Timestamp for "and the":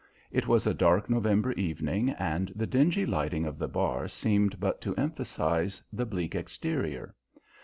2.09-2.65